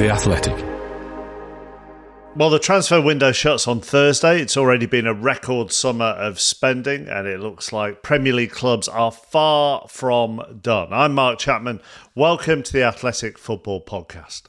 [0.00, 0.56] The Athletic.
[2.34, 4.40] Well, the transfer window shuts on Thursday.
[4.40, 8.88] It's already been a record summer of spending, and it looks like Premier League clubs
[8.88, 10.88] are far from done.
[10.90, 11.82] I'm Mark Chapman.
[12.14, 14.44] Welcome to the Athletic Football Podcast.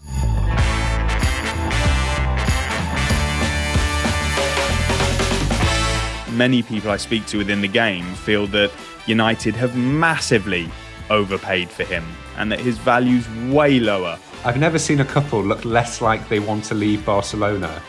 [6.32, 8.72] Many people I speak to within the game feel that
[9.06, 10.72] United have massively
[11.10, 12.06] overpaid for him
[12.38, 14.18] and that his value's way lower.
[14.44, 17.80] I've never seen a couple look less like they want to leave Barcelona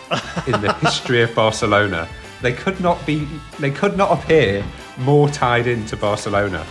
[0.46, 2.06] in the history of Barcelona.
[2.42, 3.26] They could not be
[3.58, 4.62] they could not appear
[4.98, 6.66] more tied into Barcelona.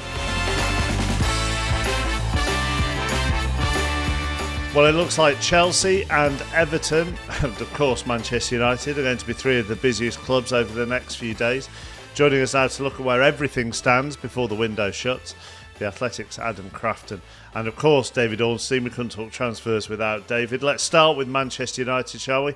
[4.76, 9.26] Well, it looks like Chelsea and Everton, and of course Manchester United, are going to
[9.26, 11.70] be three of the busiest clubs over the next few days.
[12.14, 15.34] Joining us now to look at where everything stands before the window shuts,
[15.82, 17.22] the Athletics' Adam Crafton,
[17.54, 18.84] and of course David Ornstein.
[18.84, 20.62] We couldn't talk transfers without David.
[20.64, 22.56] Let's start with Manchester United, shall we?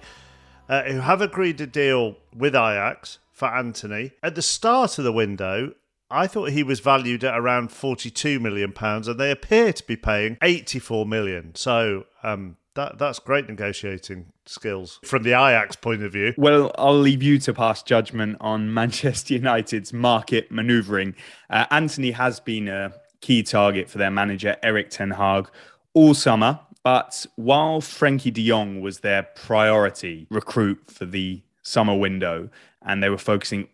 [0.69, 4.11] Uh, who have agreed a deal with Ajax for Antony.
[4.23, 5.73] At the start of the window,
[6.09, 9.95] I thought he was valued at around 42 million pounds, and they appear to be
[9.95, 11.55] paying 84 million.
[11.55, 16.35] So um, that that's great negotiating skills from the Ajax point of view.
[16.37, 21.15] Well, I'll leave you to pass judgment on Manchester United's market manoeuvring.
[21.49, 22.93] Uh, Antony has been a
[23.25, 25.49] key target for their manager Erik ten Hag
[25.95, 32.49] all summer, but while Frankie De Jong was their priority recruit for the summer window,
[32.83, 33.67] and they were focusing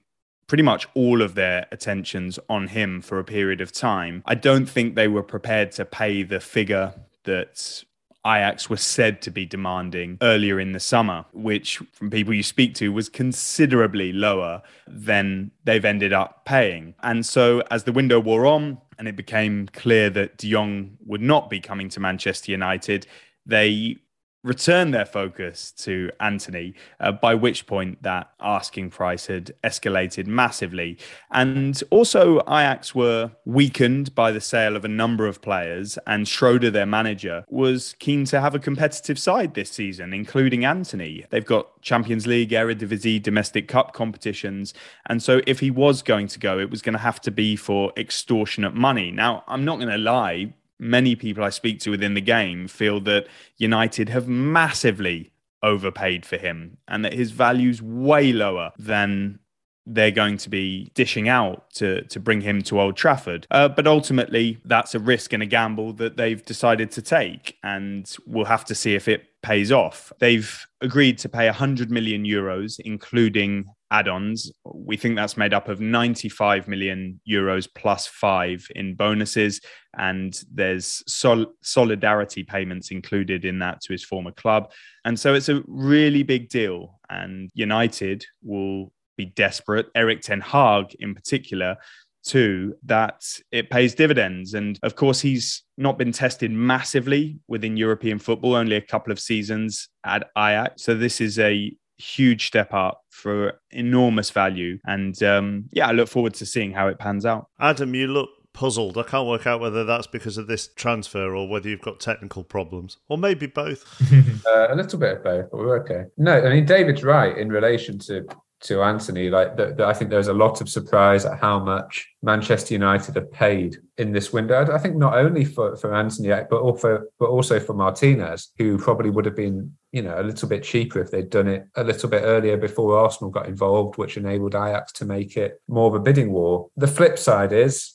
[0.47, 4.23] pretty much all of their attentions on him for a period of time.
[4.25, 7.83] I don't think they were prepared to pay the figure that
[8.25, 12.75] Ajax was said to be demanding earlier in the summer, which from people you speak
[12.75, 16.93] to was considerably lower than they've ended up paying.
[17.01, 21.23] And so as the window wore on and it became clear that De Jong would
[21.23, 23.07] not be coming to Manchester United,
[23.47, 23.97] they
[24.43, 30.97] return their focus to Antony, uh, by which point that asking price had escalated massively.
[31.31, 36.71] And also, Ajax were weakened by the sale of a number of players, and Schreuder,
[36.71, 41.25] their manager, was keen to have a competitive side this season, including Antony.
[41.29, 44.73] They've got Champions League, Eredivisie, domestic cup competitions.
[45.07, 47.55] And so, if he was going to go, it was going to have to be
[47.55, 49.11] for extortionate money.
[49.11, 52.99] Now, I'm not going to lie, many people I speak to within the game feel
[53.01, 53.27] that
[53.57, 55.31] United have massively
[55.63, 59.39] overpaid for him and that his value's way lower than
[59.85, 63.47] they're going to be dishing out to to bring him to Old Trafford.
[63.51, 68.15] Uh, but ultimately, that's a risk and a gamble that they've decided to take, and
[68.25, 70.11] we'll have to see if it pays off.
[70.19, 74.51] They've agreed to pay 100 million euros, including add-ons.
[74.65, 79.59] We think that's made up of 95 million euros plus five in bonuses,
[79.97, 84.71] and there's sol- solidarity payments included in that to his former club.
[85.05, 86.99] And so it's a really big deal.
[87.09, 89.87] And United will be desperate.
[89.95, 91.77] Erik Ten Hag, in particular,
[92.23, 94.53] too, that it pays dividends.
[94.53, 99.19] And of course, he's not been tested massively within European football, only a couple of
[99.19, 100.83] seasons at Ajax.
[100.83, 104.79] So this is a huge step up for enormous value.
[104.85, 107.47] And um, yeah, I look forward to seeing how it pans out.
[107.59, 108.97] Adam, you look puzzled.
[108.97, 112.43] I can't work out whether that's because of this transfer or whether you've got technical
[112.43, 113.85] problems, or maybe both.
[114.47, 116.03] uh, a little bit of both, but we're okay.
[116.17, 118.25] No, I mean David's right in relation to
[118.61, 122.75] to Antony, like the, I think there's a lot of surprise at how much Manchester
[122.75, 124.71] United have paid in this window.
[124.71, 129.09] I think not only for for Antony, but also but also for Martinez, who probably
[129.09, 132.07] would have been you know a little bit cheaper if they'd done it a little
[132.07, 135.99] bit earlier before Arsenal got involved, which enabled Ajax to make it more of a
[135.99, 136.69] bidding war.
[136.77, 137.93] The flip side is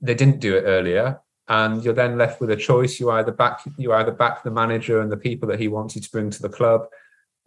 [0.00, 1.20] they didn't do it earlier.
[1.46, 3.00] And you're then left with a choice.
[3.00, 6.10] You either back you either back the manager and the people that he wanted to
[6.10, 6.86] bring to the club,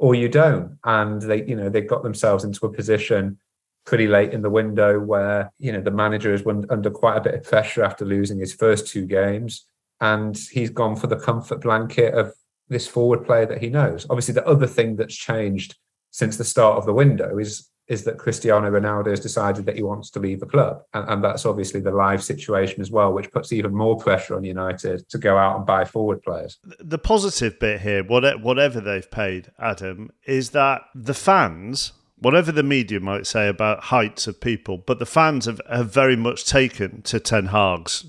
[0.03, 0.77] or you don't.
[0.83, 3.37] And they, you know, they got themselves into a position
[3.85, 7.35] pretty late in the window where, you know, the manager is under quite a bit
[7.35, 9.65] of pressure after losing his first two games.
[10.01, 12.33] And he's gone for the comfort blanket of
[12.67, 14.05] this forward player that he knows.
[14.09, 15.77] Obviously, the other thing that's changed
[16.11, 19.83] since the start of the window is is that Cristiano Ronaldo has decided that he
[19.83, 20.83] wants to leave the club.
[20.93, 24.43] And, and, that's obviously the live situation as well, which puts even more pressure on
[24.43, 26.59] United to go out and buy forward players.
[26.79, 32.99] The positive bit here, whatever they've paid, Adam, is that the fans, whatever the media
[32.99, 37.19] might say about heights of people, but the fans have, have very much taken to
[37.19, 38.05] Ten Hag's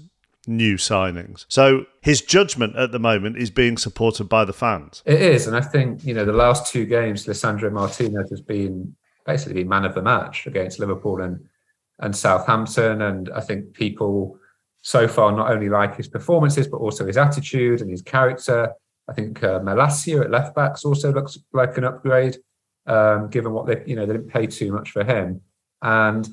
[0.46, 1.46] new signings.
[1.48, 5.02] So his judgment at the moment is being supported by the fans.
[5.06, 5.46] It is.
[5.46, 8.94] And I think, you know, the last two games, Lisandro Martinez has been
[9.26, 11.44] basically man of the match against Liverpool and,
[12.00, 13.02] and Southampton.
[13.02, 14.38] And I think people
[14.82, 18.72] so far not only like his performances, but also his attitude and his character.
[19.08, 22.36] I think uh, Malacia at left backs also looks like an upgrade,
[22.86, 25.40] um, given what they, you know, they didn't pay too much for him.
[25.82, 26.28] And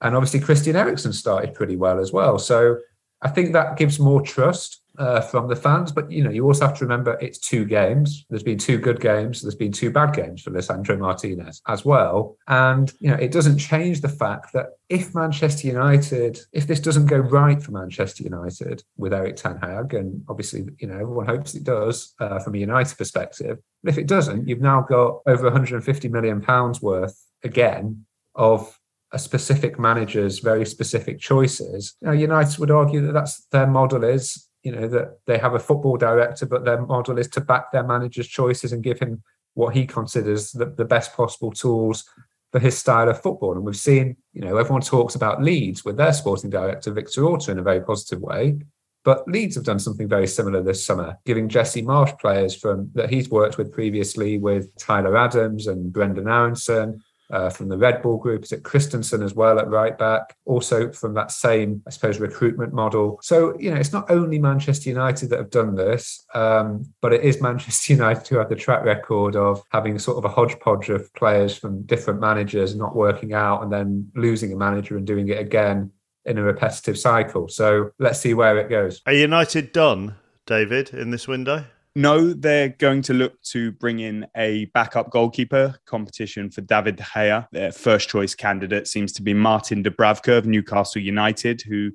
[0.00, 2.38] and obviously Christian Eriksen started pretty well as well.
[2.38, 2.78] So
[3.20, 5.92] I think that gives more trust uh, from the fans.
[5.92, 8.26] But you know, you also have to remember it's two games.
[8.28, 9.42] There's been two good games.
[9.42, 12.36] There's been two bad games for Lisandro Martinez as well.
[12.48, 17.06] And you know, it doesn't change the fact that if Manchester United, if this doesn't
[17.06, 21.54] go right for Manchester United with Erik Ten Hag, and obviously you know everyone hopes
[21.54, 23.58] it does uh, from a United perspective.
[23.82, 28.04] But if it doesn't, you've now got over 150 million pounds worth again
[28.34, 28.78] of
[29.12, 31.94] a specific manager's very specific choices.
[32.02, 35.58] Know, United would argue that that's their model is, you know, that they have a
[35.58, 39.22] football director, but their model is to back their manager's choices and give him
[39.54, 42.04] what he considers the, the best possible tools
[42.52, 43.52] for his style of football.
[43.52, 47.50] And we've seen, you know, everyone talks about Leeds with their sporting director, Victor Orta,
[47.50, 48.58] in a very positive way.
[49.04, 53.10] But Leeds have done something very similar this summer, giving Jesse Marsch players from that
[53.10, 58.16] he's worked with previously with Tyler Adams and Brenden Aaronson uh, from the Red Bull
[58.16, 58.44] group.
[58.44, 60.36] Is it Kristensen as well at right back?
[60.44, 63.18] Also from that same, I suppose, recruitment model.
[63.22, 67.22] So, you know, it's not only Manchester United that have done this, um, but it
[67.22, 71.12] is Manchester United who have the track record of having sort of a hodgepodge of
[71.14, 75.38] players from different managers not working out and then losing a manager and doing it
[75.38, 75.90] again
[76.24, 77.48] in a repetitive cycle.
[77.48, 79.00] So let's see where it goes.
[79.06, 80.16] Are United done,
[80.46, 81.64] David, in this window?
[81.98, 87.02] No, they're going to look to bring in a backup goalkeeper competition for David De
[87.02, 87.48] Gea.
[87.50, 91.90] Their first choice candidate seems to be Martin Dubravka of Newcastle United, who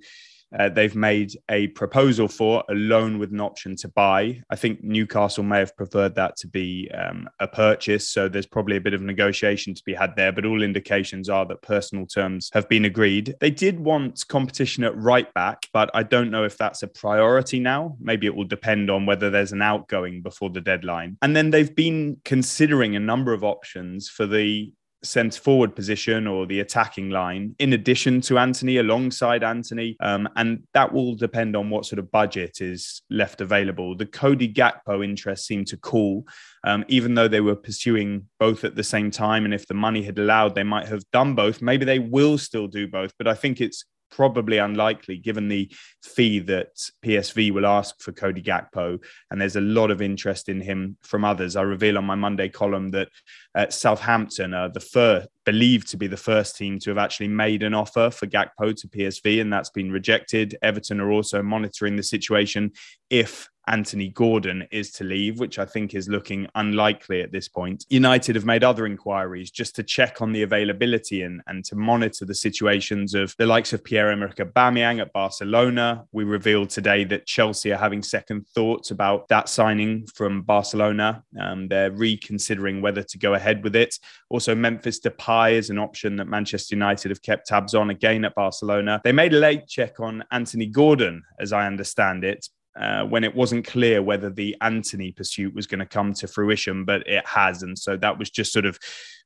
[0.57, 4.41] uh, they've made a proposal for a loan with an option to buy.
[4.49, 8.09] I think Newcastle may have preferred that to be um, a purchase.
[8.09, 10.31] So there's probably a bit of negotiation to be had there.
[10.31, 13.35] But all indications are that personal terms have been agreed.
[13.39, 17.59] They did want competition at right back, but I don't know if that's a priority
[17.59, 17.97] now.
[17.99, 21.17] Maybe it will depend on whether there's an outgoing before the deadline.
[21.21, 24.71] And then they've been considering a number of options for the
[25.03, 29.95] centre forward position or the attacking line in addition to Antony, alongside Antony.
[29.99, 33.95] Um, and that will depend on what sort of budget is left available.
[33.95, 36.25] The Cody Gakpo interest seemed to cool,
[36.63, 39.45] um, even though they were pursuing both at the same time.
[39.45, 41.61] And if the money had allowed, they might have done both.
[41.61, 43.13] Maybe they will still do both.
[43.17, 45.71] But I think it's probably unlikely given the
[46.03, 46.69] fee that
[47.03, 49.03] PSV will ask for Cody Gakpo.
[49.31, 51.55] And there's a lot of interest in him from others.
[51.55, 53.09] I reveal on my Monday column that
[53.55, 57.63] uh, Southampton are the first, believed to be the first team to have actually made
[57.63, 60.55] an offer for Gakpo to PSV, and that's been rejected.
[60.61, 62.71] Everton are also monitoring the situation
[63.09, 67.85] if Anthony Gordon is to leave, which I think is looking unlikely at this point.
[67.89, 72.25] United have made other inquiries just to check on the availability and, and to monitor
[72.25, 76.05] the situations of the likes of Pierre-Emerick Aubameyang at Barcelona.
[76.11, 81.23] We revealed today that Chelsea are having second thoughts about that signing from Barcelona.
[81.39, 83.97] Um, they're reconsidering whether to go ahead with it.
[84.29, 88.35] Also, Memphis Depay is an option that Manchester United have kept tabs on again at
[88.35, 88.99] Barcelona.
[89.03, 92.49] They made a late check on Anthony Gordon, as I understand it,
[92.79, 96.85] uh, when it wasn't clear whether the Antony pursuit was going to come to fruition,
[96.85, 97.61] but it has.
[97.61, 98.79] And so that was just sort of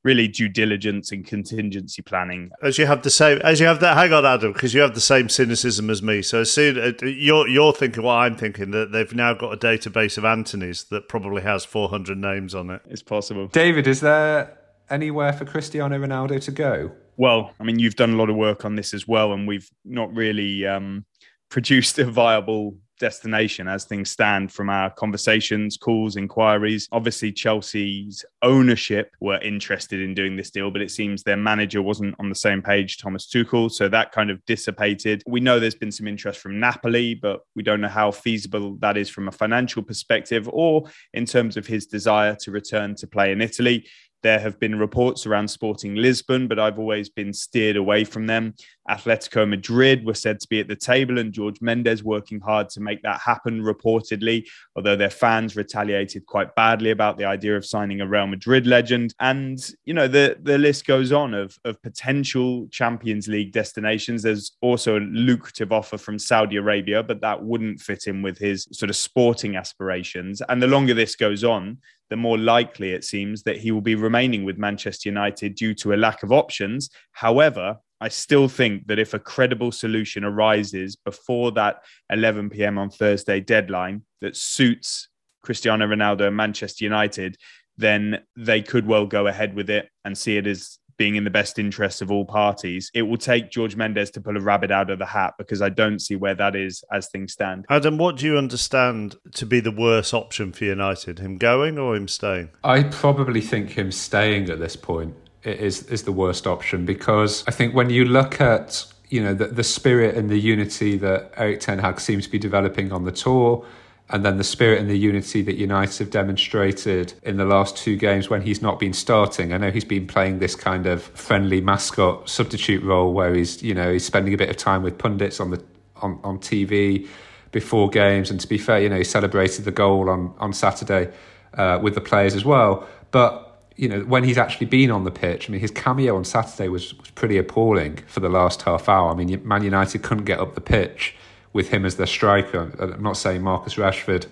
[0.04, 2.50] really due diligence and contingency planning.
[2.62, 4.94] As you have the same, as you have that, hang on, Adam, because you have
[4.94, 6.22] the same cynicism as me.
[6.22, 9.56] So as soon uh, you're you're thinking what I'm thinking that they've now got a
[9.56, 12.82] database of Antonys that probably has 400 names on it.
[12.86, 13.48] It's possible.
[13.48, 14.58] David, is there
[14.90, 16.92] anywhere for Cristiano Ronaldo to go?
[17.16, 19.68] Well, I mean, you've done a lot of work on this as well, and we've
[19.84, 21.04] not really um,
[21.50, 26.88] produced a viable destination as things stand from our conversations, calls, inquiries.
[26.92, 32.14] Obviously, Chelsea's ownership were interested in doing this deal, but it seems their manager wasn't
[32.18, 33.70] on the same page, Thomas Tuchel.
[33.70, 35.22] So that kind of dissipated.
[35.26, 38.96] We know there's been some interest from Napoli, but we don't know how feasible that
[38.96, 43.32] is from a financial perspective or in terms of his desire to return to play
[43.32, 43.86] in Italy.
[44.22, 48.54] There have been reports around Sporting Lisbon, but I've always been steered away from them.
[48.90, 52.80] Atletico Madrid were said to be at the table, and Jorge Mendes working hard to
[52.80, 54.44] make that happen, reportedly,
[54.74, 59.14] although their fans retaliated quite badly about the idea of signing a Real Madrid legend.
[59.20, 64.22] And, you know, the, the list goes on of, of potential Champions League destinations.
[64.22, 68.66] There's also a lucrative offer from Saudi Arabia, but that wouldn't fit in with his
[68.72, 70.42] sort of sporting aspirations.
[70.48, 71.78] And the longer this goes on,
[72.10, 75.92] the more likely it seems that he will be remaining with Manchester United due to
[75.92, 76.90] a lack of options.
[77.12, 82.78] However, I still think that if a credible solution arises before that 11 p.m.
[82.78, 85.08] on Thursday deadline that suits
[85.42, 87.36] Cristiano Ronaldo and Manchester United,
[87.76, 91.30] then they could well go ahead with it and see it as being in the
[91.30, 92.90] best interest of all parties.
[92.92, 95.70] It will take Jorge Mendes to pull a rabbit out of the hat because I
[95.70, 97.64] don't see where that is as things stand.
[97.70, 101.20] Adam, what do you understand to be the worst option for United?
[101.20, 102.50] Him going or him staying?
[102.64, 105.14] I probably think him staying at this point
[105.44, 109.46] is is the worst option because I think when you look at you know the,
[109.46, 113.12] the spirit and the unity that Erik Ten Hag seems to be developing on the
[113.12, 113.64] tour
[114.10, 117.96] and then the spirit and the unity that United have demonstrated in the last two
[117.96, 119.52] games when he's not been starting.
[119.52, 123.74] I know he's been playing this kind of friendly mascot substitute role where he's, you
[123.74, 125.62] know, he's spending a bit of time with pundits on the
[125.96, 127.06] on, on TV
[127.52, 128.30] before games.
[128.30, 131.12] And to be fair, you know, he celebrated the goal on on Saturday
[131.54, 132.88] uh, with the players as well.
[133.10, 133.44] But
[133.76, 136.68] you know, when he's actually been on the pitch, I mean, his cameo on Saturday
[136.68, 139.10] was, was pretty appalling for the last half hour.
[139.10, 141.14] I mean, Man United couldn't get up the pitch
[141.52, 142.72] with him as their striker.
[142.78, 144.26] I'm not saying Marcus Rashford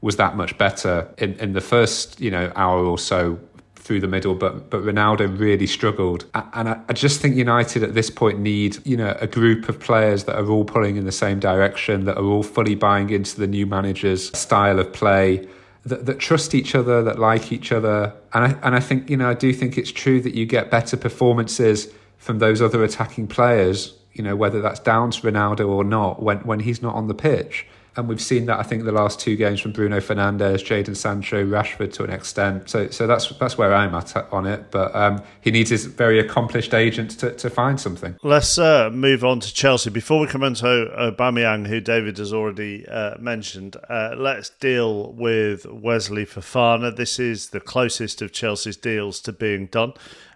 [0.00, 3.38] was that much better in, in the first you know hour or so
[3.74, 6.26] through the middle, but but Ronaldo really struggled.
[6.34, 9.80] And I, I, just think United at this point need you know a group of
[9.80, 13.40] players that are all pulling in the same direction, that are all fully buying into
[13.40, 15.48] the new manager's style of play.
[15.86, 19.16] That, that trust each other, that like each other, and I and I think you
[19.16, 23.28] know I do think it's true that you get better performances from those other attacking
[23.28, 27.08] players you know, whether that's down to Ronaldo or not, when, when he's not on
[27.08, 27.66] the pitch.
[27.96, 31.44] And we've seen that I think the last two games from Bruno Fernandes, Jadon Sancho,
[31.44, 32.70] Rashford to an extent.
[32.70, 34.70] So so that's that's where I'm at on it.
[34.70, 38.16] But um, he needs his very accomplished agent to, to find something.
[38.22, 42.32] Let's uh, move on to Chelsea before we come on to Aubameyang, who David has
[42.32, 43.76] already uh, mentioned.
[43.88, 46.94] Uh, let's deal with Wesley Fofana.
[46.94, 49.92] This is the closest of Chelsea's deals to being done.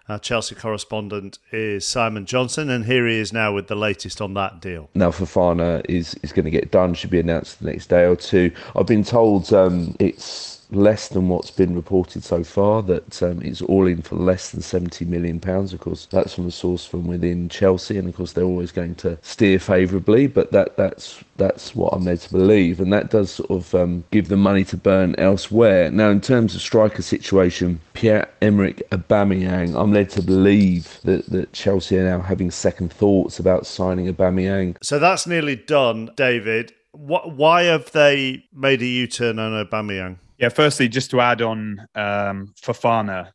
[0.09, 4.33] Our Chelsea correspondent is Simon Johnson, and here he is now with the latest on
[4.33, 4.89] that deal.
[4.95, 8.17] Now, Fofana is, is going to get done, should be announced the next day or
[8.17, 8.51] two.
[8.75, 12.81] I've been told um, it's less than what's been reported so far.
[12.81, 15.73] That um, it's all in for less than seventy million pounds.
[15.73, 18.95] Of course, that's from a source from within Chelsea, and of course they're always going
[18.95, 20.27] to steer favourably.
[20.27, 24.03] But that that's that's what I'm led to believe, and that does sort of um,
[24.11, 25.91] give them money to burn elsewhere.
[25.91, 31.53] Now, in terms of striker situation, Pierre Emerick Aubameyang, I'm led to believe that that
[31.53, 34.77] Chelsea are now having second thoughts about signing Aubameyang.
[34.81, 36.73] So that's nearly done, David.
[36.93, 40.17] Why have they made a U-turn on Aubameyang?
[40.37, 43.31] Yeah, firstly, just to add on um, Fofana,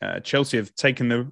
[0.00, 1.30] uh, Chelsea have taken the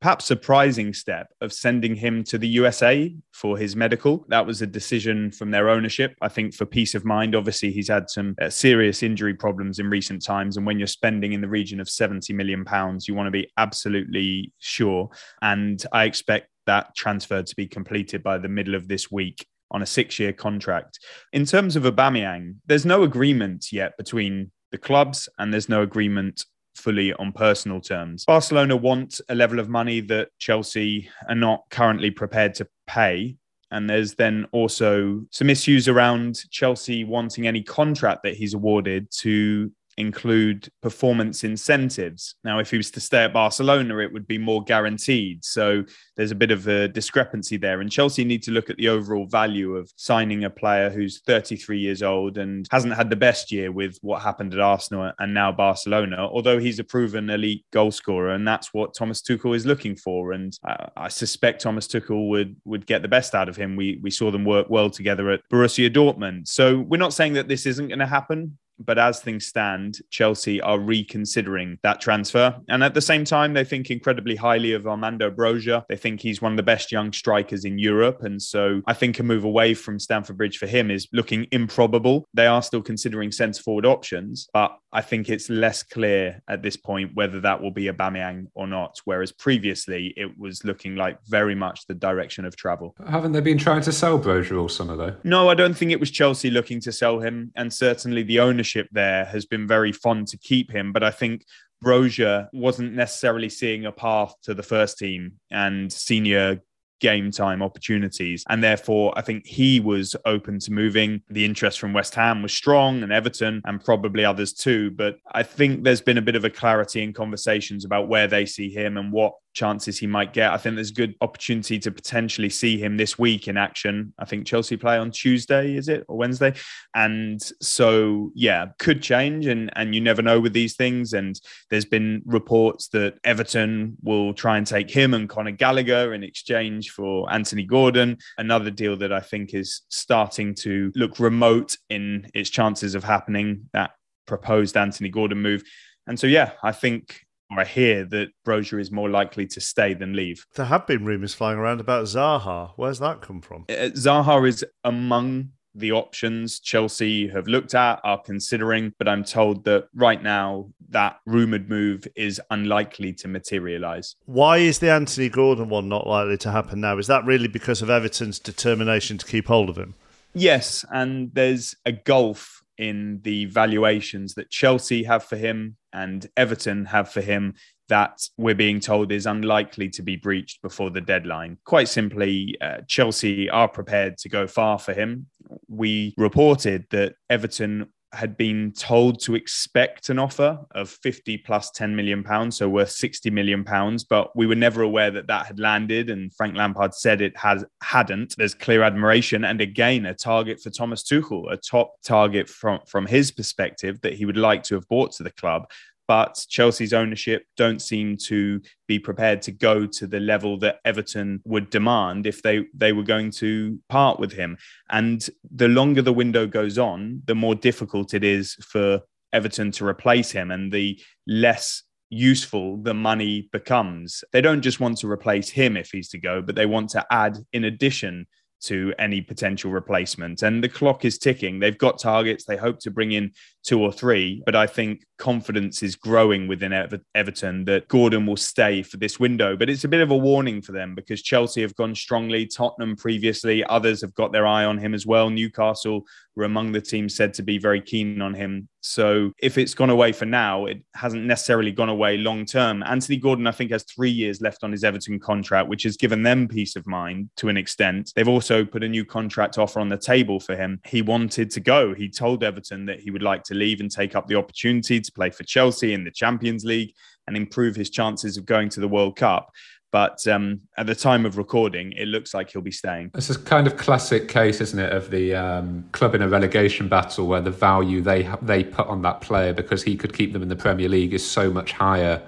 [0.00, 4.24] perhaps surprising step of sending him to the USA for his medical.
[4.28, 7.36] That was a decision from their ownership, I think, for peace of mind.
[7.36, 10.56] Obviously, he's had some uh, serious injury problems in recent times.
[10.56, 13.48] And when you're spending in the region of 70 million pounds, you want to be
[13.58, 15.08] absolutely sure.
[15.40, 19.82] And I expect that transfer to be completed by the middle of this week on
[19.82, 21.00] a six year contract.
[21.32, 26.44] In terms of Aubameyang, there's no agreement yet between the clubs and there's no agreement
[26.74, 28.24] fully on personal terms.
[28.24, 33.36] Barcelona want a level of money that Chelsea are not currently prepared to pay.
[33.70, 39.72] And there's then also some issues around Chelsea wanting any contract that he's awarded to
[39.96, 42.34] include performance incentives.
[42.44, 45.44] Now, if he was to stay at Barcelona, it would be more guaranteed.
[45.44, 45.84] So
[46.16, 47.80] there's a bit of a discrepancy there.
[47.80, 51.78] And Chelsea need to look at the overall value of signing a player who's 33
[51.78, 55.52] years old and hasn't had the best year with what happened at Arsenal and now
[55.52, 58.34] Barcelona, although he's a proven elite goal scorer.
[58.34, 60.32] And that's what Thomas Tuchel is looking for.
[60.32, 63.76] And I, I suspect Thomas Tuchel would, would get the best out of him.
[63.76, 66.48] We, we saw them work well together at Borussia Dortmund.
[66.48, 68.58] So we're not saying that this isn't going to happen.
[68.84, 72.56] But as things stand, Chelsea are reconsidering that transfer.
[72.68, 75.84] And at the same time, they think incredibly highly of Armando Broja.
[75.88, 78.22] They think he's one of the best young strikers in Europe.
[78.22, 82.26] And so I think a move away from Stamford Bridge for him is looking improbable.
[82.34, 86.76] They are still considering centre forward options, but I think it's less clear at this
[86.76, 89.00] point whether that will be a Aubameyang or not.
[89.04, 92.94] Whereas previously, it was looking like very much the direction of travel.
[93.08, 95.16] Haven't they been trying to sell Broja all summer though?
[95.24, 98.88] No, I don't think it was Chelsea looking to sell him, and certainly the ownership
[98.92, 100.92] there has been very fond to keep him.
[100.92, 101.44] But I think
[101.82, 106.62] Broja wasn't necessarily seeing a path to the first team, and senior
[107.02, 108.44] game time opportunities.
[108.48, 111.20] And therefore, I think he was open to moving.
[111.28, 114.92] The interest from West Ham was strong and Everton and probably others too.
[114.92, 118.46] But I think there's been a bit of a clarity in conversations about where they
[118.46, 120.52] see him and what chances he might get.
[120.52, 124.14] I think there's good opportunity to potentially see him this week in action.
[124.18, 126.54] I think Chelsea play on Tuesday, is it, or Wednesday?
[126.94, 131.12] And so, yeah, could change, and and you never know with these things.
[131.12, 131.38] And
[131.70, 136.90] there's been reports that Everton will try and take him and Conor Gallagher in exchange
[136.90, 138.18] for Anthony Gordon.
[138.38, 143.68] Another deal that I think is starting to look remote in its chances of happening.
[143.72, 143.92] That
[144.26, 145.62] proposed Anthony Gordon move.
[146.06, 147.20] And so, yeah, I think
[147.58, 150.46] I hear that Broja is more likely to stay than leave.
[150.54, 152.72] There have been rumours flying around about Zaha.
[152.76, 153.66] Where's that come from?
[153.68, 159.64] Uh, Zaha is among the options Chelsea have looked at, are considering, but I'm told
[159.64, 164.14] that right now that rumoured move is unlikely to materialise.
[164.26, 166.98] Why is the Anthony Gordon one not likely to happen now?
[166.98, 169.94] Is that really because of Everton's determination to keep hold of him?
[170.34, 176.86] Yes, and there's a gulf in the valuations that Chelsea have for him and Everton
[176.86, 177.54] have for him
[177.88, 181.58] that we're being told is unlikely to be breached before the deadline.
[181.64, 185.26] Quite simply, uh, Chelsea are prepared to go far for him.
[185.68, 191.96] We reported that Everton had been told to expect an offer of 50 plus 10
[191.96, 195.58] million pounds, so worth 60 million pounds, but we were never aware that that had
[195.58, 196.10] landed.
[196.10, 198.34] And Frank Lampard said it has hadn't.
[198.36, 203.06] There's clear admiration and again a target for Thomas Tuchel, a top target from from
[203.06, 205.66] his perspective that he would like to have brought to the club
[206.08, 211.40] but Chelsea's ownership don't seem to be prepared to go to the level that Everton
[211.44, 214.56] would demand if they they were going to part with him.
[214.90, 219.00] And the longer the window goes on, the more difficult it is for
[219.32, 224.22] Everton to replace him, and the less useful the money becomes.
[224.32, 227.06] They don't just want to replace him if he's to go, but they want to
[227.10, 228.26] add in addition
[228.62, 230.42] to any potential replacement.
[230.42, 231.58] And the clock is ticking.
[231.58, 232.44] They've got targets.
[232.44, 233.32] They hope to bring in
[233.64, 238.36] two or three, but I think confidence is growing within Ever- Everton that Gordon will
[238.36, 239.56] stay for this window.
[239.56, 242.96] But it's a bit of a warning for them because Chelsea have gone strongly, Tottenham
[242.96, 245.30] previously, others have got their eye on him as well.
[245.30, 248.68] Newcastle were among the teams said to be very keen on him.
[248.80, 252.82] So if it's gone away for now, it hasn't necessarily gone away long term.
[252.82, 256.22] Anthony Gordon, I think, has three years left on his Everton contract, which has given
[256.22, 258.12] them peace of mind to an extent.
[258.16, 260.80] They've also put a new contract offer on the table for him.
[260.84, 261.94] He wanted to go.
[261.94, 265.11] He told Everton that he would like to leave and take up the opportunity to
[265.14, 266.92] play for Chelsea in the Champions League
[267.26, 269.50] and improve his chances of going to the World Cup.
[269.92, 273.10] But um, at the time of recording, it looks like he'll be staying.
[273.14, 276.88] It's a kind of classic case, isn't it, of the um, club in a relegation
[276.88, 280.42] battle where the value they they put on that player because he could keep them
[280.42, 282.22] in the Premier League is so much higher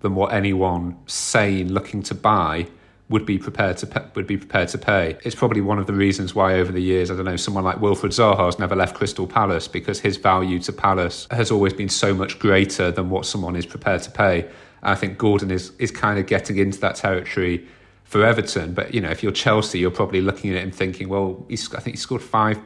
[0.00, 2.68] than what anyone sane looking to buy
[3.08, 5.16] would be prepared to would be prepared to pay.
[5.24, 7.78] It's probably one of the reasons why over the years, I don't know, someone like
[7.78, 11.88] Wilfried Zaha has never left Crystal Palace because his value to Palace has always been
[11.88, 14.48] so much greater than what someone is prepared to pay.
[14.82, 17.66] I think Gordon is is kind of getting into that territory
[18.04, 18.74] for Everton.
[18.74, 21.80] But you know, if you're Chelsea, you're probably looking at him thinking, well, he's, I
[21.80, 22.58] think he scored five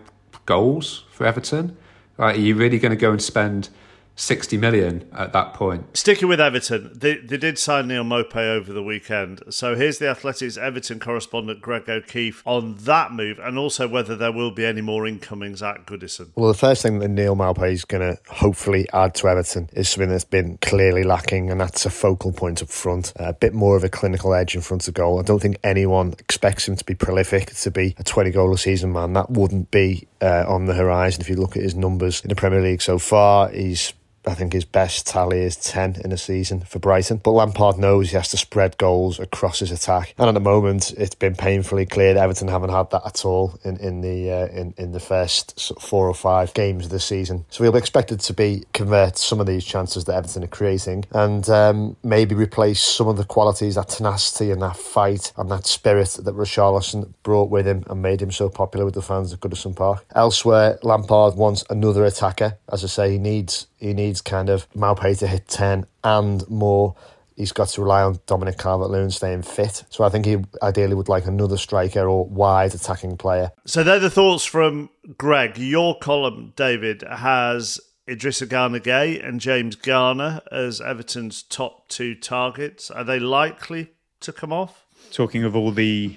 [0.46, 1.76] goals for Everton.
[2.16, 3.70] Right, are you really going to go and spend
[4.16, 5.96] 60 million at that point.
[5.96, 9.42] Sticking with Everton, they, they did sign Neal Maupay over the weekend.
[9.50, 14.32] So here's the Athletics Everton correspondent Greg O'Keeffe on that move and also whether there
[14.32, 16.30] will be any more incomings at Goodison.
[16.36, 19.88] Well, the first thing that Neal Maupay is going to hopefully add to Everton is
[19.88, 23.76] something that's been clearly lacking, and that's a focal point up front, a bit more
[23.76, 25.18] of a clinical edge in front of goal.
[25.18, 28.58] I don't think anyone expects him to be prolific, to be a 20 goal a
[28.58, 29.12] season man.
[29.14, 32.34] That wouldn't be uh, on the horizon if you look at his numbers in the
[32.34, 33.48] Premier League so far.
[33.50, 33.92] He's
[34.26, 37.18] I think his best tally is 10 in a season for Brighton.
[37.18, 40.14] But Lampard knows he has to spread goals across his attack.
[40.18, 43.58] And at the moment, it's been painfully clear that Everton haven't had that at all
[43.64, 47.44] in, in, the, uh, in, in the first four or five games of the season.
[47.50, 51.04] So we'll be expected to be convert some of these chances that Everton are creating
[51.12, 55.66] and um, maybe replace some of the qualities, that tenacity and that fight and that
[55.66, 59.40] spirit that Richarlison brought with him and made him so popular with the fans at
[59.40, 60.04] Goodison Park.
[60.14, 62.58] Elsewhere, Lampard wants another attacker.
[62.70, 66.94] As I say, he needs he needs kind of Maupay to hit 10 and more.
[67.36, 69.82] He's got to rely on Dominic Calvert-Lewin staying fit.
[69.90, 73.50] So I think he ideally would like another striker or wide attacking player.
[73.66, 75.58] So they're the thoughts from Greg.
[75.58, 82.88] Your column, David, has Idrissa Gana Gueye and James Garner as Everton's top two targets.
[82.88, 83.90] Are they likely
[84.20, 84.86] to come off?
[85.10, 86.16] Talking of all the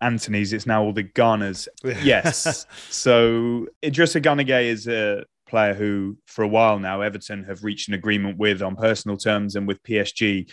[0.00, 1.68] Anthony's, it's now all the Garners.
[1.82, 2.66] Yes.
[2.90, 7.88] so Idrissa Gana Gueye is a player who, for a while now, Everton have reached
[7.88, 10.50] an agreement with on personal terms and with PSG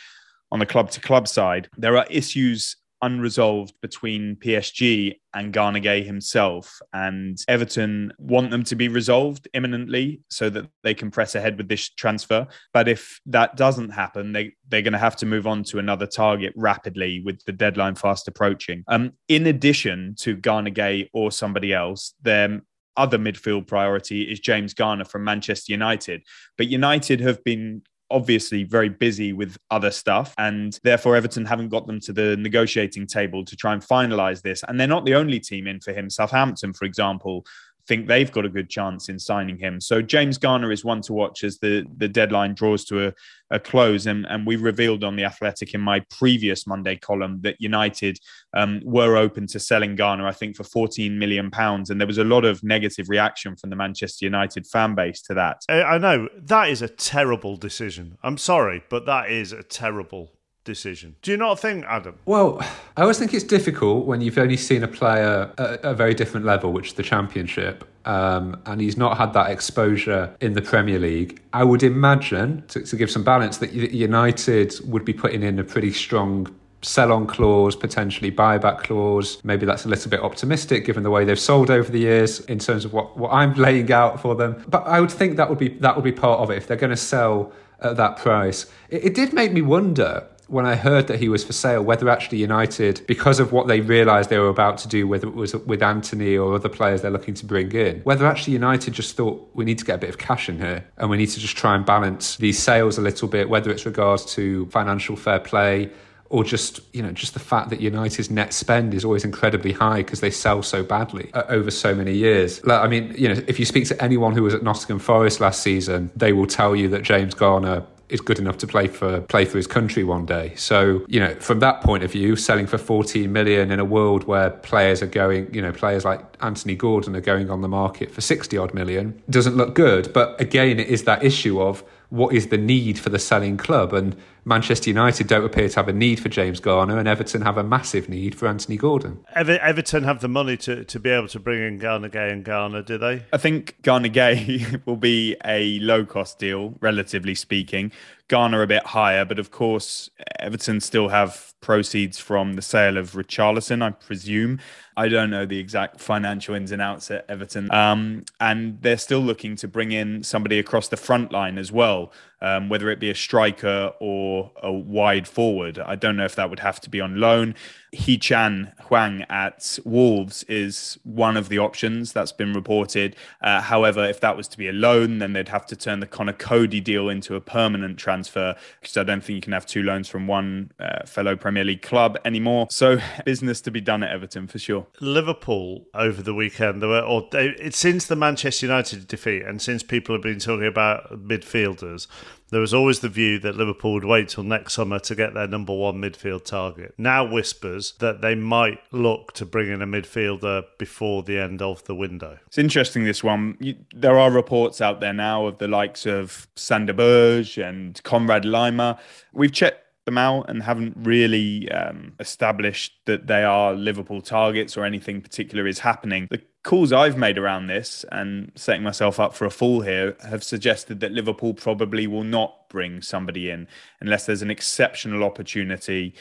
[0.51, 1.69] on the club to club side.
[1.77, 6.79] There are issues unresolved between PSG and Gueye himself.
[6.93, 11.67] And Everton want them to be resolved imminently so that they can press ahead with
[11.67, 12.47] this transfer.
[12.73, 16.07] But if that doesn't happen, they, they're going to have to move on to another
[16.07, 18.83] target rapidly with the deadline fast approaching.
[18.87, 22.61] Um, in addition to Gueye or somebody else, their
[22.97, 26.23] other midfield priority is James Garner from Manchester United.
[26.57, 31.87] But United have been obviously very busy with other stuff and therefore Everton haven't got
[31.87, 35.39] them to the negotiating table to try and finalize this and they're not the only
[35.39, 37.45] team in for him Southampton for example
[37.87, 39.79] think they've got a good chance in signing him.
[39.79, 43.13] So James Garner is one to watch as the, the deadline draws to a,
[43.49, 44.07] a close.
[44.07, 48.19] And, and we revealed on The Athletic in my previous Monday column that United
[48.55, 51.89] um, were open to selling Garner, I think, for 14 million pounds.
[51.89, 55.33] And there was a lot of negative reaction from the Manchester United fan base to
[55.35, 55.61] that.
[55.69, 58.17] I know that is a terrible decision.
[58.21, 60.36] I'm sorry, but that is a terrible
[60.67, 61.15] decision.
[61.23, 62.19] Do you not think, Adam?
[62.25, 62.61] Well,
[62.95, 66.45] I always think it's difficult when you've only seen a player at a very different
[66.45, 67.83] level, which is the Championship.
[68.05, 71.41] Um, and he's not had that exposure in the Premier League.
[71.53, 75.63] I would imagine, to, to give some balance, that United would be putting in a
[75.63, 76.53] pretty strong
[76.83, 79.41] sell on clause, potentially buyback clause.
[79.43, 82.59] Maybe that's a little bit optimistic given the way they've sold over the years in
[82.59, 84.63] terms of what, what I'm laying out for them.
[84.67, 86.77] But I would think that would be that would be part of it if they're
[86.77, 87.51] going to sell
[87.81, 88.67] at that price.
[88.89, 92.09] It, it did make me wonder when I heard that he was for sale, whether
[92.09, 95.53] actually United, because of what they realised they were about to do, whether it was
[95.53, 99.49] with Antony or other players they're looking to bring in, whether actually United just thought
[99.53, 101.57] we need to get a bit of cash in here and we need to just
[101.57, 105.91] try and balance these sales a little bit, whether it's regards to financial fair play
[106.29, 109.97] or just you know just the fact that United's net spend is always incredibly high
[109.97, 112.63] because they sell so badly uh, over so many years.
[112.65, 115.39] Like, I mean, you know, if you speak to anyone who was at Nottingham Forest
[115.39, 119.21] last season, they will tell you that James Garner is good enough to play for
[119.21, 120.53] play for his country one day.
[120.55, 124.25] So you know, from that point of view, selling for 14 million in a world
[124.25, 128.11] where players are going, you know, players like Anthony Gordon are going on the market
[128.11, 130.13] for 60 odd million doesn't look good.
[130.13, 133.93] But again, it is that issue of what is the need for the selling club
[133.93, 134.15] and
[134.47, 137.63] Manchester United don't appear to have a need for James Garner, and Everton have a
[137.63, 139.19] massive need for Anthony Gordon.
[139.35, 142.45] Ever- Everton have the money to, to be able to bring in Gana Gueye and
[142.45, 143.25] Garner, do they?
[143.33, 147.91] I think Gana Gueye will be a low cost deal, relatively speaking.
[148.29, 153.11] Garner a bit higher, but of course, Everton still have proceeds from the sale of
[153.11, 154.59] Richarlison, I presume.
[154.97, 157.71] I don't know the exact financial ins and outs at Everton.
[157.71, 162.11] Um, and they're still looking to bring in somebody across the front line as well
[162.41, 165.79] um, whether it be a striker or a wide forward.
[165.79, 167.55] I don't know if that would have to be on loan.
[167.91, 173.15] Hee-chan Hwang at Wolves is one of the options that's been reported.
[173.41, 176.05] Uh, however, if that was to be a loan, then they'd have to turn the
[176.05, 179.83] Conor Coady deal into a permanent transfer because I don't think you can have two
[179.83, 182.67] loans from one uh, fellow Premier League club anymore.
[182.69, 184.85] So business to be done at Everton for sure.
[184.99, 189.83] Liverpool over the weekend, there were, or they, since the Manchester United defeat and since
[189.83, 192.07] people have been talking about midfielders,
[192.49, 195.47] there was always the view that Liverpool would wait till next summer to get their
[195.47, 196.93] number one midfield target.
[196.97, 201.83] Now whispers that they might look to bring in a midfielder before the end of
[201.85, 202.39] the window.
[202.47, 203.57] It's interesting, this one.
[203.59, 208.45] You, there are reports out there now of the likes of Sander Berge and Konrad
[208.45, 208.97] Laimer.
[209.33, 214.85] We've checked them out and haven't really um, established that they are Liverpool targets or
[214.85, 216.27] anything particular is happening.
[216.31, 220.43] The calls I've made around this and setting myself up for a fall here have
[220.43, 223.67] suggested that Liverpool probably will not bring somebody in
[223.99, 226.15] unless there's an exceptional opportunity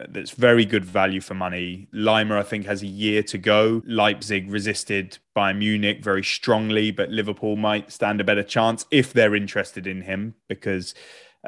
[0.00, 1.88] uh, that's very good value for money.
[1.92, 3.82] Laimer, I think, has a year to go.
[3.84, 9.34] Leipzig resisted Bayern Munich very strongly, but Liverpool might stand a better chance if they're
[9.34, 10.94] interested in him because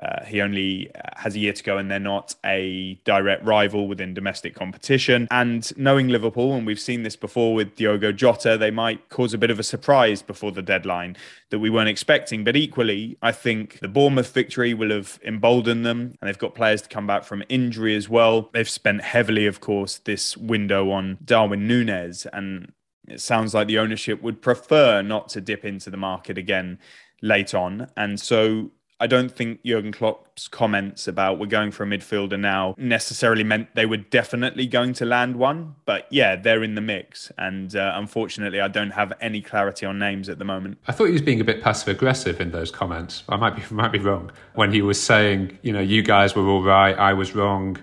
[0.02, 3.86] uh, he only uh, has a year to go and they're not a direct rival
[3.86, 5.28] within domestic competition.
[5.30, 9.38] And knowing Liverpool, and we've seen this before with Diogo Jota, they might cause a
[9.38, 11.16] bit of a surprise before the deadline
[11.50, 12.42] that we weren't expecting.
[12.42, 16.82] But equally, I think the Bournemouth victory will have emboldened them, and they've got players
[16.82, 18.50] to come back from injury as well.
[18.52, 22.72] They've spent heavily, of course, this window on Darwin Nunez, and
[23.06, 26.78] it sounds like the ownership would prefer not to dip into the market again
[27.22, 27.88] late on.
[27.96, 32.74] And so I don't think Jurgen Klopp's comments about we're going for a midfielder now
[32.78, 35.74] necessarily meant they were definitely going to land one.
[35.84, 37.32] But yeah, they're in the mix.
[37.36, 40.78] And uh, unfortunately, I don't have any clarity on names at the moment.
[40.86, 43.24] I thought he was being a bit passive aggressive in those comments.
[43.28, 46.46] I might be might be wrong when he was saying, you know, you guys were
[46.46, 47.78] all right, I was wrong.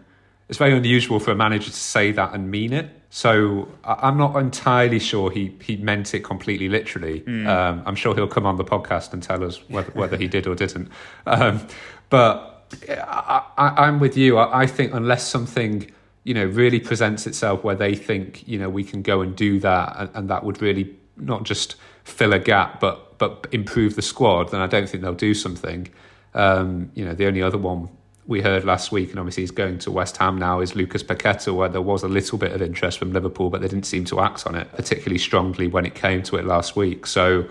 [0.51, 2.89] It's very unusual for a manager to say that and mean it.
[3.09, 7.21] So I'm not entirely sure he, he meant it completely literally.
[7.21, 7.47] Mm.
[7.47, 10.47] Um, I'm sure he'll come on the podcast and tell us whether, whether he did
[10.47, 10.89] or didn't.
[11.25, 11.65] Um,
[12.09, 14.37] but I, am with you.
[14.37, 15.89] I, I, think unless something
[16.25, 19.57] you know really presents itself where they think you know we can go and do
[19.61, 24.01] that, and, and that would really not just fill a gap, but but improve the
[24.01, 25.87] squad, then I don't think they'll do something.
[26.33, 27.87] Um, you know, the only other one
[28.27, 31.53] we heard last week, and obviously he's going to West Ham now, is Lucas Paqueta,
[31.53, 34.19] where there was a little bit of interest from Liverpool, but they didn't seem to
[34.21, 37.05] act on it particularly strongly when it came to it last week.
[37.07, 37.45] So,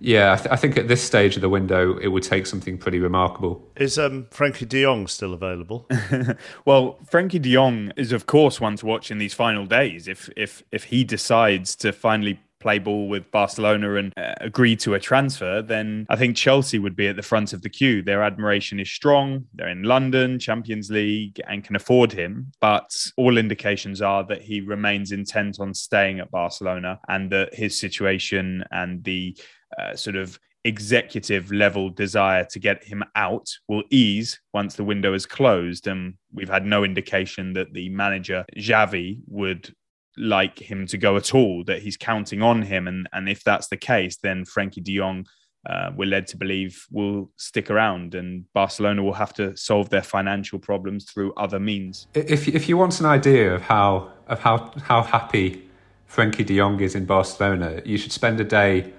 [0.00, 2.76] yeah, I, th- I think at this stage of the window, it would take something
[2.78, 3.66] pretty remarkable.
[3.76, 5.88] Is um, Frenkie de Jong still available?
[6.64, 10.08] well, Frankie de Jong is, of course, one to watch in these final days.
[10.08, 14.94] If if if he decides to finally play ball with Barcelona and uh, agree to
[14.94, 18.02] a transfer, then I think Chelsea would be at the front of the queue.
[18.02, 19.44] Their admiration is strong.
[19.54, 22.50] They're in London, Champions League, and can afford him.
[22.60, 27.78] But all indications are that he remains intent on staying at Barcelona and that his
[27.78, 29.38] situation and the
[29.80, 35.14] uh, sort of executive level desire to get him out will ease once the window
[35.14, 35.86] is closed.
[35.86, 39.72] And we've had no indication that the manager, Xavi, would
[40.16, 42.88] like him to go at all, that he's counting on him.
[42.88, 45.26] And, and if that's the case, then Frankie de Jong,
[45.68, 50.02] uh, we're led to believe, will stick around and Barcelona will have to solve their
[50.02, 52.06] financial problems through other means.
[52.14, 55.68] If, if you want an idea of how, of how, how happy
[56.06, 58.92] Frankie de Jong is in Barcelona, you should spend a day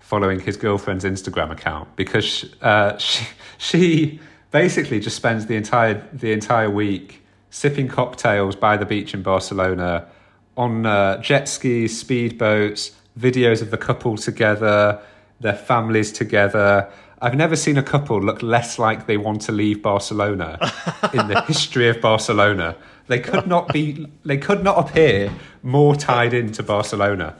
[0.00, 3.26] following his girlfriend's Instagram account because uh, she,
[3.58, 9.22] she basically just spends the entire, the entire week sipping cocktails by the beach in
[9.22, 10.06] Barcelona
[10.56, 15.00] on uh, jet skis, speedboats, videos of the couple together,
[15.40, 16.90] their families together.
[17.20, 20.58] I've never seen a couple look less like they want to leave Barcelona
[21.12, 22.76] in the history of Barcelona.
[23.06, 24.06] They could not be.
[24.24, 27.36] They could not appear more tied into Barcelona.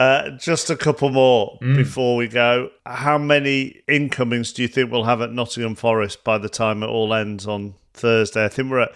[0.00, 1.76] Uh, just a couple more mm.
[1.76, 2.70] before we go.
[2.86, 6.86] How many incomings do you think we'll have at Nottingham Forest by the time it
[6.86, 8.46] all ends on Thursday?
[8.46, 8.92] I think we're at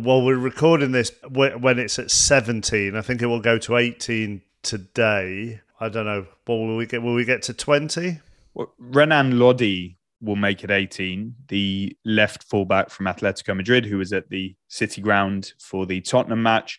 [0.00, 2.96] well, we're recording this when it's at 17.
[2.96, 5.60] I think it will go to 18 today.
[5.80, 6.26] I don't know.
[6.44, 7.02] What will we get?
[7.02, 8.20] Will we get to 20?
[8.54, 11.34] Well, Renan Lodi will make it 18.
[11.48, 16.42] The left fullback from Atletico Madrid, who was at the City Ground for the Tottenham
[16.42, 16.78] match.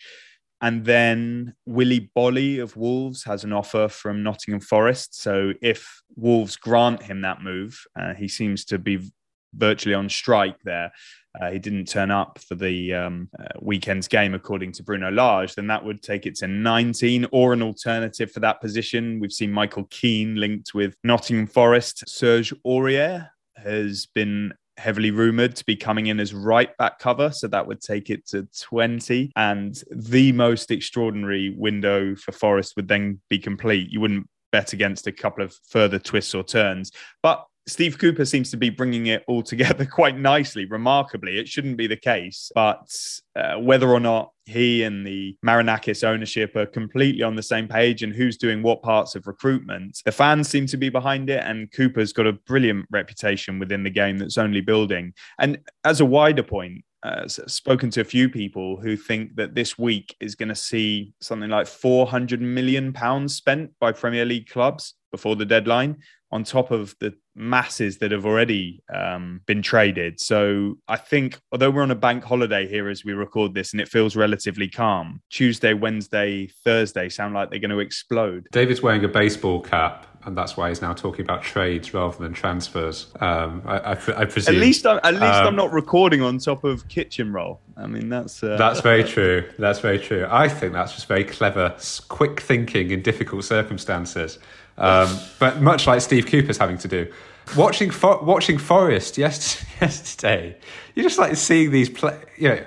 [0.59, 5.21] And then Willy Boly of Wolves has an offer from Nottingham Forest.
[5.21, 9.11] So if Wolves grant him that move, uh, he seems to be
[9.53, 10.91] virtually on strike there.
[11.39, 15.53] Uh, he didn't turn up for the um, uh, weekend's game, according to Bruno Lage,
[15.53, 19.19] then that would take it to 19 or an alternative for that position.
[19.19, 22.03] We've seen Michael Keane linked with Nottingham Forest.
[22.07, 27.31] Serge Aurier has been heavily rumored to be coming in as right back cover.
[27.31, 29.31] So that would take it to 20.
[29.35, 33.91] And the most extraordinary window for Forest would then be complete.
[33.91, 36.91] You wouldn't bet against a couple of further twists or turns.
[37.21, 41.37] But Steve Cooper seems to be bringing it all together quite nicely, remarkably.
[41.37, 42.89] It shouldn't be the case, but
[43.35, 48.01] uh, whether or not he and the Marinakis ownership are completely on the same page
[48.01, 51.43] and who's doing what parts of recruitment, the fans seem to be behind it.
[51.43, 55.13] And Cooper's got a brilliant reputation within the game that's only building.
[55.37, 59.77] And as a wider point, uh, spoken to a few people who think that this
[59.77, 64.95] week is going to see something like 400 million pounds spent by Premier League clubs
[65.11, 65.97] before the deadline
[66.31, 70.19] on top of the masses that have already um, been traded.
[70.19, 73.79] So I think, although we're on a bank holiday here as we record this and
[73.79, 78.47] it feels relatively calm, Tuesday, Wednesday, Thursday sound like they're going to explode.
[78.51, 80.05] David's wearing a baseball cap.
[80.25, 83.13] And that's why he's now talking about trades rather than transfers.
[83.21, 84.55] Um, I, I, I, presume.
[84.55, 87.61] At least, I'm, at least um, I'm not recording on top of kitchen roll.
[87.77, 88.57] I mean, that's uh...
[88.57, 89.49] that's very true.
[89.57, 90.27] That's very true.
[90.29, 91.77] I think that's just very clever,
[92.09, 94.37] quick thinking in difficult circumstances.
[94.77, 97.11] Um, but much like Steve Cooper's having to do.
[97.55, 100.57] Watching For- watching Forest yesterday,
[100.95, 102.19] you just like seeing these play.
[102.37, 102.65] You know,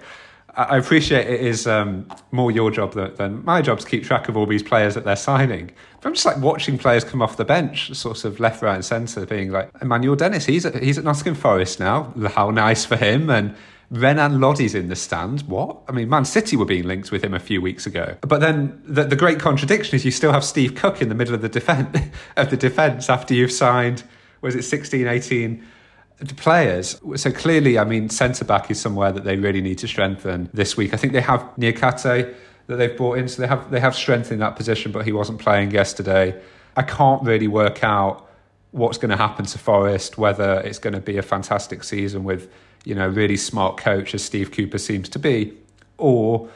[0.57, 4.29] I appreciate it is um, more your job than, than, my job to keep track
[4.29, 5.71] of all these players that they're signing.
[6.01, 8.85] But I'm just like watching players come off the bench, sort of left, right, and
[8.85, 10.47] centre, being like Emmanuel Dennis.
[10.47, 12.13] He's at, he's at Nottingham Forest now.
[12.35, 13.31] How nice for him!
[13.31, 13.55] And
[13.91, 15.43] Renan Lodi's in the stand.
[15.43, 15.83] What?
[15.89, 18.17] I mean, Man City were being linked with him a few weeks ago.
[18.21, 21.35] But then the, the great contradiction is you still have Steve Cook in the middle
[21.35, 21.99] of the defense
[22.37, 24.05] of the defence after you've signed
[24.41, 25.65] was it 16, 18
[26.37, 27.01] players.
[27.17, 30.77] So clearly, I mean, centre back is somewhere that they really need to strengthen this
[30.77, 30.95] week.
[30.95, 32.35] I think they have Niakhaté
[32.67, 35.13] that they've brought in, so they have they have strength in that position, but he
[35.13, 36.41] wasn't playing yesterday.
[36.77, 38.29] I can't really work out
[38.71, 42.49] what's going to happen to Forest, whether it's going to be a fantastic season with
[42.85, 45.53] you know really smart coach as Steve Cooper seems to be,
[45.99, 46.49] or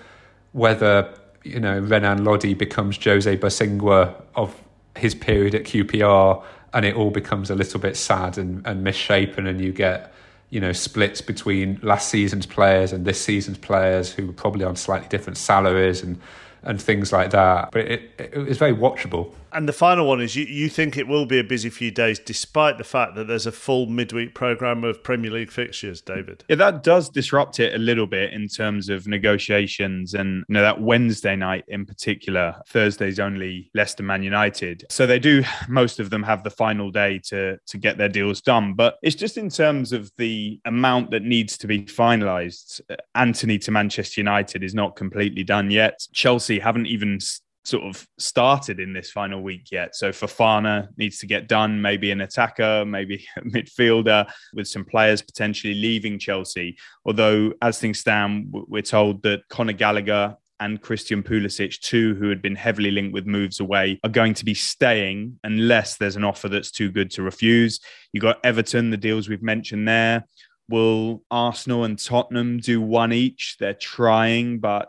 [0.53, 4.55] whether you know Renan Lodi becomes Jose Bosingwa of
[4.97, 9.47] his period at QPR, and it all becomes a little bit sad and, and misshapen,
[9.47, 10.13] and you get
[10.51, 14.77] you know splits between last season's players and this season's players who were probably on
[14.77, 16.21] slightly different salaries and
[16.63, 17.71] and things like that.
[17.73, 19.33] But it, it, it was very watchable.
[19.55, 22.19] And the final one is you, you think it will be a busy few days,
[22.19, 26.45] despite the fact that there's a full midweek programme of Premier League fixtures, David.
[26.49, 30.63] Yeah, that does disrupt it a little bit in terms of negotiations and you know
[30.63, 34.85] that Wednesday night in particular, Thursday's only Leicester Man United.
[34.91, 38.41] So they do most of them have the final day to to get their deals
[38.41, 38.75] done.
[38.75, 42.81] But it's just in terms of the amount that needs to be finalised.
[43.15, 46.07] Antony to Manchester United is not completely done yet.
[46.13, 47.21] Chelsea haven't even
[47.65, 49.97] sort of started in this final week yet.
[49.97, 55.23] So Fofana needs to get done, maybe an attacker, maybe a midfielder, with some players
[55.23, 56.77] potentially leaving Chelsea.
[57.05, 62.41] Although, as things stand, we're told that Conor Gallagher and Christian Pulisic, two who had
[62.41, 66.49] been heavily linked with moves away, are going to be staying unless there's an offer
[66.49, 67.81] that's too good to refuse.
[68.13, 70.27] You got Everton, the deals we've mentioned there.
[70.69, 73.57] Will Arsenal and Tottenham do one each?
[73.61, 74.89] They're trying, but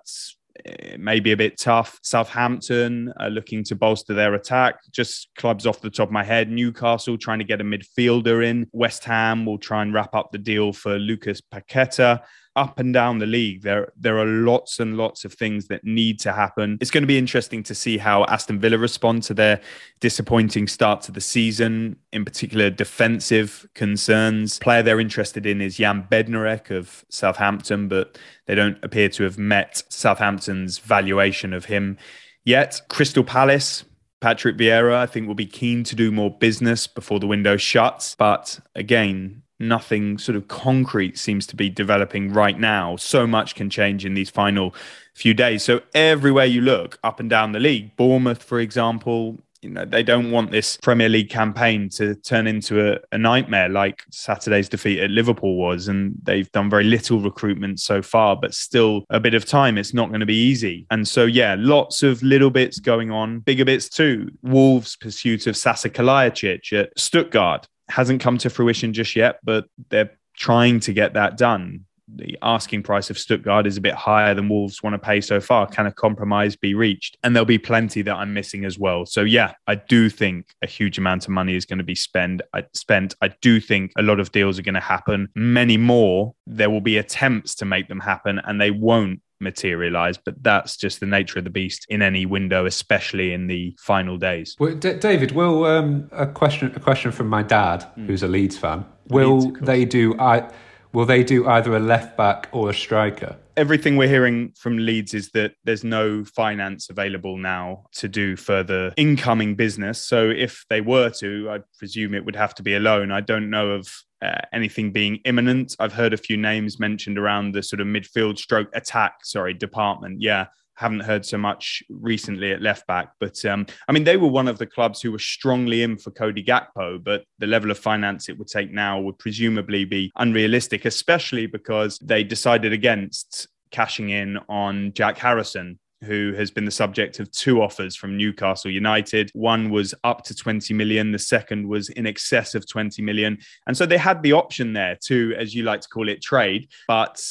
[0.66, 2.00] it may be a bit tough.
[2.02, 4.76] Southampton are looking to bolster their attack.
[4.92, 6.50] Just clubs off the top of my head.
[6.50, 8.68] Newcastle trying to get a midfielder in.
[8.72, 12.22] West Ham will try and wrap up the deal for Lucas Paqueta
[12.56, 16.20] up and down the league, there there are lots and lots of things that need
[16.22, 16.78] to happen.
[16.82, 19.62] It's going to be interesting to see how Aston Villa respond to their
[20.00, 24.60] disappointing start to the season, in particular defensive concerns.
[24.60, 29.38] Player they're interested in is Jan Bednarek of Southampton, but they don't appear to have
[29.38, 31.98] met Southampton's valuation of him
[32.44, 32.82] yet.
[32.90, 33.84] Crystal Palace
[34.22, 38.16] Patrick Vieira, I think, will be keen to do more business before the window shuts.
[38.16, 42.96] But again, nothing sort of concrete seems to be developing right now.
[42.96, 44.76] So much can change in these final
[45.14, 45.64] few days.
[45.64, 50.04] So everywhere you look up and down the league, Bournemouth, for example, you know, they
[50.04, 55.00] don't want this Premier League campaign to turn into a, a, nightmare like Saturday's defeat
[55.00, 55.88] at Liverpool was.
[55.88, 59.80] And they've done very little recruitment so far, but still a bit of time.
[59.80, 60.86] It's not going to be easy.
[60.92, 64.30] And so, yeah, lots of little bits going on, bigger bits too.
[64.44, 70.12] Wolves' pursuit of Sasa Kalajdzic at Stuttgart hasn't come to fruition just yet, but they're
[70.36, 71.86] trying to get that done.
[72.08, 75.42] The asking price of Stuttgart is a bit higher than Wolves want to pay so
[75.42, 75.66] far.
[75.66, 77.18] Can a compromise be reached?
[77.24, 79.08] And there'll be plenty that I'm missing as well.
[79.08, 82.44] So yeah, I do think a huge amount of money is going to be spent.
[82.54, 83.16] I uh, spent.
[83.22, 85.30] I do think a lot of deals are going to happen.
[85.34, 86.36] Many more.
[86.46, 91.00] There will be attempts to make them happen, and they won't materialize but that's just
[91.00, 94.56] the nature of the beast in any window especially in the final days.
[94.60, 98.08] Well, D- david will um, a question a question from my dad mm.
[98.08, 98.86] who's a leeds fan.
[99.08, 100.50] Will leeds, they do i
[100.94, 105.14] will they do either a left back or a striker everything we're hearing from Leeds
[105.14, 110.02] is that there's no finance available now to do further incoming business.
[110.02, 113.12] So if they were to, I presume it would have to be a loan.
[113.12, 113.88] I don't know of
[114.22, 115.76] uh, anything being imminent.
[115.80, 120.22] I've heard a few names mentioned around the sort of midfield stroke attack, sorry, department.
[120.22, 123.12] Yeah, haven't heard so much recently at left back.
[123.20, 126.12] But um, I mean, they were one of the clubs who were strongly in for
[126.12, 130.86] Cody Gakpo, but the level of finance it would take now would presumably be unrealistic,
[130.86, 137.20] especially because they decided against cashing in on Jack Harrison, who has been the subject
[137.20, 139.32] of two offers from Newcastle United.
[139.34, 143.38] One was up to 20 million, the second was in excess of 20 million.
[143.68, 146.70] And so they had the option there to, as you like to call it, trade.
[146.88, 147.22] But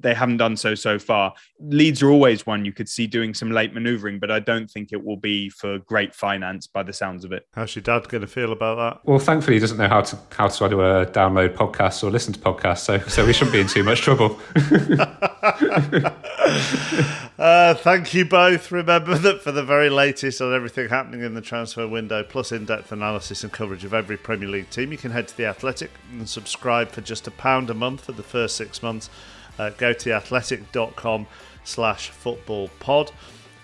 [0.00, 1.34] they haven't done so so far.
[1.60, 4.92] Leeds are always one you could see doing some late manoeuvring, but I don't think
[4.92, 7.46] it will be for great finance by the sounds of it.
[7.54, 9.08] How's your dad going to feel about that?
[9.08, 12.32] Well, thankfully, he doesn't know how to how to do a download podcasts or listen
[12.34, 14.38] to podcasts, so so we shouldn't be in too much trouble.
[17.38, 18.70] uh, thank you both.
[18.70, 22.92] Remember that for the very latest on everything happening in the transfer window, plus in-depth
[22.92, 26.28] analysis and coverage of every Premier League team, you can head to the Athletic and
[26.28, 29.08] subscribe for just a pound a month for the first six months
[29.58, 31.26] uh, go to theathletic.com
[31.64, 33.10] slash football pod.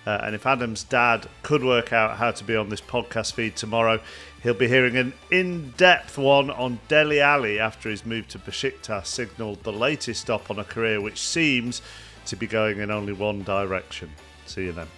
[0.04, 3.54] Uh, and if Adam's dad could work out how to be on this podcast feed
[3.54, 4.00] tomorrow,
[4.42, 9.06] he'll be hearing an in depth one on Dele Alli after his move to Besiktas
[9.06, 11.82] signalled the latest stop on a career which seems
[12.26, 14.10] to be going in only one direction.
[14.46, 14.88] See you then.